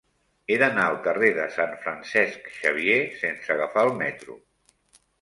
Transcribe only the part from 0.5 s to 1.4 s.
He d'anar al carrer